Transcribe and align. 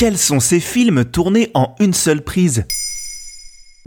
Quels 0.00 0.16
sont 0.16 0.40
ces 0.40 0.60
films 0.60 1.04
tournés 1.04 1.50
en 1.52 1.74
une 1.78 1.92
seule 1.92 2.22
prise? 2.22 2.64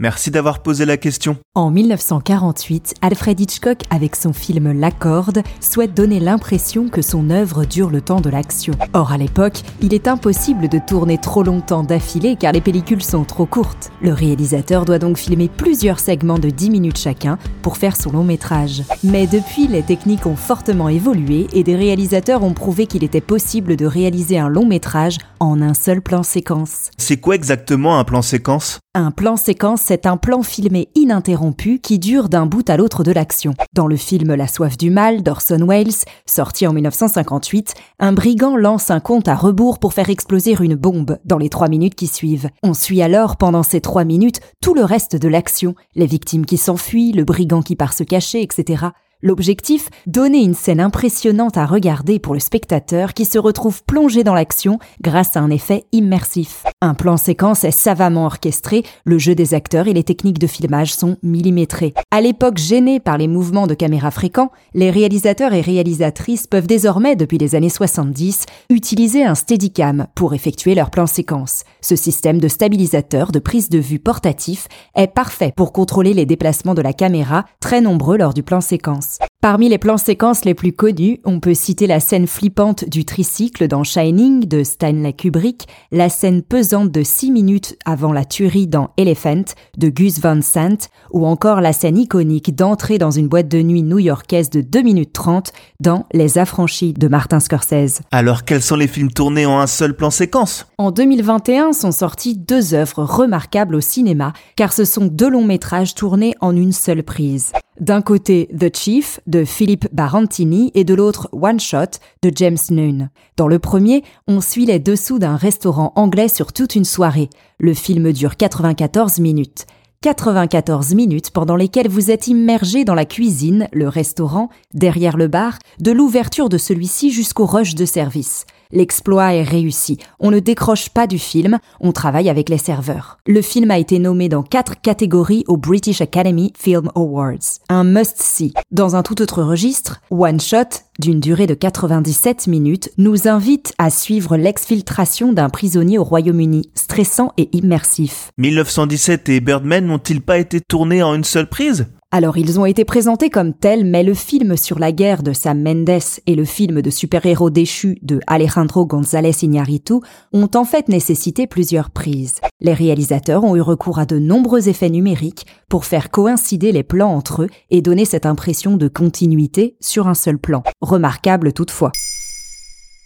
Merci 0.04 0.30
d'avoir 0.30 0.58
posé 0.58 0.84
la 0.84 0.98
question. 0.98 1.38
En 1.54 1.70
1948, 1.70 2.96
Alfred 3.00 3.40
Hitchcock, 3.40 3.78
avec 3.88 4.16
son 4.16 4.34
film 4.34 4.78
La 4.78 4.90
Corde, 4.90 5.40
souhaite 5.62 5.94
donner 5.94 6.20
l'impression 6.20 6.90
que 6.90 7.00
son 7.00 7.30
œuvre 7.30 7.64
dure 7.64 7.88
le 7.88 8.02
temps 8.02 8.20
de 8.20 8.28
l'action. 8.28 8.74
Or, 8.92 9.12
à 9.12 9.16
l'époque, 9.16 9.62
il 9.80 9.94
est 9.94 10.06
impossible 10.06 10.68
de 10.68 10.78
tourner 10.78 11.16
trop 11.16 11.42
longtemps 11.42 11.84
d'affilée 11.84 12.36
car 12.38 12.52
les 12.52 12.60
pellicules 12.60 13.02
sont 13.02 13.24
trop 13.24 13.46
courtes. 13.46 13.92
Le 14.02 14.12
réalisateur 14.12 14.84
doit 14.84 14.98
donc 14.98 15.16
filmer 15.16 15.48
plusieurs 15.48 16.00
segments 16.00 16.38
de 16.38 16.50
10 16.50 16.68
minutes 16.68 16.98
chacun 16.98 17.38
pour 17.62 17.78
faire 17.78 17.96
son 17.96 18.12
long 18.12 18.24
métrage. 18.24 18.82
Mais 19.04 19.26
depuis, 19.26 19.68
les 19.68 19.82
techniques 19.82 20.26
ont 20.26 20.36
fortement 20.36 20.90
évolué 20.90 21.46
et 21.54 21.62
des 21.62 21.76
réalisateurs 21.76 22.42
ont 22.42 22.52
prouvé 22.52 22.86
qu'il 22.86 23.04
était 23.04 23.22
possible 23.22 23.74
de 23.74 23.86
réaliser 23.86 24.38
un 24.38 24.50
long 24.50 24.66
métrage 24.66 25.16
en 25.40 25.62
un 25.62 25.72
seul 25.72 26.02
plan 26.02 26.22
séquence. 26.22 26.90
C'est 26.98 27.16
quoi 27.16 27.36
exactement 27.36 27.98
un 27.98 28.04
plan 28.04 28.20
séquence? 28.20 28.80
Un 28.96 29.10
plan 29.10 29.36
séquence, 29.36 29.80
c'est 29.94 30.06
un 30.06 30.16
plan 30.16 30.42
filmé 30.42 30.88
ininterrompu 30.96 31.78
qui 31.78 32.00
dure 32.00 32.28
d'un 32.28 32.46
bout 32.46 32.68
à 32.68 32.76
l'autre 32.76 33.04
de 33.04 33.12
l'action. 33.12 33.54
Dans 33.74 33.86
le 33.86 33.94
film 33.94 34.34
La 34.34 34.48
soif 34.48 34.76
du 34.76 34.90
mal 34.90 35.22
d'Orson 35.22 35.64
Welles, 35.68 35.94
sorti 36.26 36.66
en 36.66 36.72
1958, 36.72 37.74
un 38.00 38.12
brigand 38.12 38.56
lance 38.56 38.90
un 38.90 38.98
compte 38.98 39.28
à 39.28 39.36
rebours 39.36 39.78
pour 39.78 39.92
faire 39.92 40.10
exploser 40.10 40.56
une 40.60 40.74
bombe 40.74 41.18
dans 41.24 41.38
les 41.38 41.48
trois 41.48 41.68
minutes 41.68 41.94
qui 41.94 42.08
suivent. 42.08 42.50
On 42.64 42.74
suit 42.74 43.02
alors 43.02 43.36
pendant 43.36 43.62
ces 43.62 43.80
trois 43.80 44.02
minutes 44.02 44.40
tout 44.60 44.74
le 44.74 44.82
reste 44.82 45.14
de 45.14 45.28
l'action, 45.28 45.76
les 45.94 46.06
victimes 46.06 46.44
qui 46.44 46.56
s'enfuient, 46.56 47.12
le 47.12 47.22
brigand 47.22 47.62
qui 47.62 47.76
part 47.76 47.92
se 47.92 48.02
cacher, 48.02 48.42
etc. 48.42 48.86
L'objectif, 49.26 49.88
donner 50.06 50.42
une 50.42 50.52
scène 50.52 50.80
impressionnante 50.80 51.56
à 51.56 51.64
regarder 51.64 52.18
pour 52.18 52.34
le 52.34 52.40
spectateur 52.40 53.14
qui 53.14 53.24
se 53.24 53.38
retrouve 53.38 53.82
plongé 53.82 54.22
dans 54.22 54.34
l'action 54.34 54.78
grâce 55.00 55.38
à 55.38 55.40
un 55.40 55.48
effet 55.48 55.86
immersif. 55.92 56.64
Un 56.82 56.92
plan 56.92 57.16
séquence 57.16 57.64
est 57.64 57.70
savamment 57.70 58.26
orchestré, 58.26 58.82
le 59.06 59.16
jeu 59.16 59.34
des 59.34 59.54
acteurs 59.54 59.88
et 59.88 59.94
les 59.94 60.04
techniques 60.04 60.38
de 60.38 60.46
filmage 60.46 60.92
sont 60.92 61.16
millimétrés. 61.22 61.94
À 62.10 62.20
l'époque 62.20 62.58
gênée 62.58 63.00
par 63.00 63.16
les 63.16 63.26
mouvements 63.26 63.66
de 63.66 63.72
caméra 63.72 64.10
fréquents, 64.10 64.52
les 64.74 64.90
réalisateurs 64.90 65.54
et 65.54 65.62
réalisatrices 65.62 66.46
peuvent 66.46 66.66
désormais, 66.66 67.16
depuis 67.16 67.38
les 67.38 67.54
années 67.54 67.70
70, 67.70 68.44
utiliser 68.68 69.24
un 69.24 69.34
steadicam 69.34 70.06
pour 70.14 70.34
effectuer 70.34 70.74
leur 70.74 70.90
plan 70.90 71.06
séquence. 71.06 71.62
Ce 71.80 71.96
système 71.96 72.42
de 72.42 72.48
stabilisateur 72.48 73.32
de 73.32 73.38
prise 73.38 73.70
de 73.70 73.78
vue 73.78 74.00
portatif 74.00 74.68
est 74.94 75.06
parfait 75.06 75.54
pour 75.56 75.72
contrôler 75.72 76.12
les 76.12 76.26
déplacements 76.26 76.74
de 76.74 76.82
la 76.82 76.92
caméra, 76.92 77.46
très 77.60 77.80
nombreux 77.80 78.18
lors 78.18 78.34
du 78.34 78.42
plan 78.42 78.60
séquence. 78.60 79.13
Parmi 79.44 79.68
les 79.68 79.76
plans 79.76 79.98
séquences 79.98 80.46
les 80.46 80.54
plus 80.54 80.72
connus, 80.72 81.20
on 81.26 81.38
peut 81.38 81.52
citer 81.52 81.86
la 81.86 82.00
scène 82.00 82.26
flippante 82.26 82.88
du 82.88 83.04
tricycle 83.04 83.68
dans 83.68 83.84
Shining 83.84 84.48
de 84.48 84.64
Stanley 84.64 85.12
Kubrick, 85.12 85.68
la 85.92 86.08
scène 86.08 86.40
pesante 86.40 86.90
de 86.90 87.02
6 87.02 87.30
minutes 87.30 87.76
avant 87.84 88.14
la 88.14 88.24
tuerie 88.24 88.66
dans 88.66 88.88
Elephant 88.96 89.44
de 89.76 89.90
Gus 89.90 90.18
Van 90.18 90.40
Sant, 90.40 90.88
ou 91.10 91.26
encore 91.26 91.60
la 91.60 91.74
scène 91.74 91.98
iconique 91.98 92.56
d'entrée 92.56 92.96
dans 92.96 93.10
une 93.10 93.28
boîte 93.28 93.48
de 93.48 93.60
nuit 93.60 93.82
new-yorkaise 93.82 94.48
de 94.48 94.62
2 94.62 94.80
minutes 94.80 95.12
30 95.12 95.52
dans 95.78 96.06
Les 96.14 96.38
Affranchis 96.38 96.94
de 96.94 97.08
Martin 97.08 97.38
Scorsese. 97.38 98.00
Alors 98.12 98.46
quels 98.46 98.62
sont 98.62 98.76
les 98.76 98.88
films 98.88 99.12
tournés 99.12 99.44
en 99.44 99.58
un 99.58 99.66
seul 99.66 99.94
plan 99.94 100.08
séquence? 100.08 100.66
En 100.78 100.90
2021 100.90 101.74
sont 101.74 101.92
sorties 101.92 102.38
deux 102.38 102.72
œuvres 102.72 103.04
remarquables 103.04 103.74
au 103.74 103.82
cinéma, 103.82 104.32
car 104.56 104.72
ce 104.72 104.86
sont 104.86 105.04
deux 105.04 105.28
longs 105.28 105.44
métrages 105.44 105.94
tournés 105.94 106.34
en 106.40 106.56
une 106.56 106.72
seule 106.72 107.02
prise. 107.02 107.52
D'un 107.80 108.02
côté, 108.02 108.48
The 108.56 108.74
Chief 108.74 109.18
de 109.26 109.44
Philippe 109.44 109.88
Barantini 109.92 110.70
et 110.74 110.84
de 110.84 110.94
l'autre 110.94 111.28
One 111.32 111.58
Shot 111.58 111.98
de 112.22 112.30
James 112.32 112.58
Noon. 112.70 113.08
Dans 113.36 113.48
le 113.48 113.58
premier, 113.58 114.04
on 114.28 114.40
suit 114.40 114.66
les 114.66 114.78
dessous 114.78 115.18
d'un 115.18 115.34
restaurant 115.34 115.92
anglais 115.96 116.28
sur 116.28 116.52
toute 116.52 116.76
une 116.76 116.84
soirée. 116.84 117.30
Le 117.58 117.74
film 117.74 118.12
dure 118.12 118.36
94 118.36 119.18
minutes. 119.18 119.66
94 120.02 120.94
minutes 120.94 121.30
pendant 121.30 121.56
lesquelles 121.56 121.88
vous 121.88 122.12
êtes 122.12 122.28
immergé 122.28 122.84
dans 122.84 122.94
la 122.94 123.06
cuisine, 123.06 123.68
le 123.72 123.88
restaurant, 123.88 124.50
derrière 124.72 125.16
le 125.16 125.26
bar, 125.26 125.58
de 125.80 125.90
l'ouverture 125.90 126.48
de 126.48 126.58
celui-ci 126.58 127.10
jusqu'au 127.10 127.46
rush 127.46 127.74
de 127.74 127.86
service. 127.86 128.46
L'exploit 128.74 129.34
est 129.34 129.44
réussi. 129.44 129.98
On 130.18 130.32
ne 130.32 130.40
décroche 130.40 130.88
pas 130.88 131.06
du 131.06 131.20
film, 131.20 131.60
on 131.80 131.92
travaille 131.92 132.28
avec 132.28 132.48
les 132.48 132.58
serveurs. 132.58 133.18
Le 133.24 133.40
film 133.40 133.70
a 133.70 133.78
été 133.78 134.00
nommé 134.00 134.28
dans 134.28 134.42
quatre 134.42 134.80
catégories 134.80 135.44
au 135.46 135.56
British 135.56 136.00
Academy 136.00 136.52
Film 136.58 136.90
Awards. 136.96 137.60
Un 137.68 137.84
must-see. 137.84 138.52
Dans 138.72 138.96
un 138.96 139.04
tout 139.04 139.22
autre 139.22 139.44
registre, 139.44 140.00
One 140.10 140.40
Shot, 140.40 140.80
d'une 140.98 141.20
durée 141.20 141.46
de 141.46 141.54
97 141.54 142.48
minutes, 142.48 142.90
nous 142.98 143.28
invite 143.28 143.74
à 143.78 143.90
suivre 143.90 144.36
l'exfiltration 144.36 145.32
d'un 145.32 145.50
prisonnier 145.50 145.98
au 145.98 146.04
Royaume-Uni, 146.04 146.68
stressant 146.74 147.32
et 147.36 147.48
immersif. 147.56 148.32
1917 148.38 149.28
et 149.28 149.40
Birdman 149.40 149.86
n'ont-ils 149.86 150.20
pas 150.20 150.38
été 150.38 150.60
tournés 150.60 151.04
en 151.04 151.14
une 151.14 151.22
seule 151.22 151.48
prise? 151.48 151.86
Alors 152.14 152.38
ils 152.38 152.60
ont 152.60 152.64
été 152.64 152.84
présentés 152.84 153.28
comme 153.28 153.52
tels, 153.52 153.84
mais 153.84 154.04
le 154.04 154.14
film 154.14 154.56
sur 154.56 154.78
la 154.78 154.92
guerre 154.92 155.24
de 155.24 155.32
Sam 155.32 155.60
Mendes 155.60 156.00
et 156.28 156.36
le 156.36 156.44
film 156.44 156.80
de 156.80 156.88
super-héros 156.88 157.50
déchu 157.50 157.98
de 158.02 158.20
Alejandro 158.28 158.86
González 158.86 159.42
Iñárritu 159.42 159.94
ont 160.32 160.48
en 160.54 160.64
fait 160.64 160.86
nécessité 160.86 161.48
plusieurs 161.48 161.90
prises. 161.90 162.36
Les 162.60 162.72
réalisateurs 162.72 163.42
ont 163.42 163.56
eu 163.56 163.60
recours 163.60 163.98
à 163.98 164.06
de 164.06 164.20
nombreux 164.20 164.68
effets 164.68 164.90
numériques 164.90 165.44
pour 165.68 165.86
faire 165.86 166.12
coïncider 166.12 166.70
les 166.70 166.84
plans 166.84 167.10
entre 167.10 167.42
eux 167.42 167.48
et 167.70 167.82
donner 167.82 168.04
cette 168.04 168.26
impression 168.26 168.76
de 168.76 168.86
continuité 168.86 169.76
sur 169.80 170.06
un 170.06 170.14
seul 170.14 170.38
plan. 170.38 170.62
Remarquable 170.80 171.52
toutefois. 171.52 171.90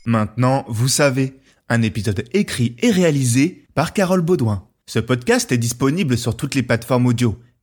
Maintenant, 0.04 0.66
vous 0.68 0.88
savez, 0.88 1.40
un 1.70 1.80
épisode 1.80 2.24
écrit 2.34 2.76
et 2.82 2.90
réalisé 2.90 3.64
par 3.74 3.94
Carole 3.94 4.20
Baudouin. 4.20 4.64
Ce 4.84 4.98
podcast 4.98 5.50
est 5.50 5.56
disponible 5.56 6.18
sur 6.18 6.36
toutes 6.36 6.54
les 6.54 6.62
plateformes 6.62 7.06
audio 7.06 7.38